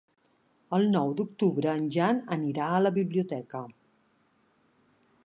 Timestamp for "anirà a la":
2.37-2.95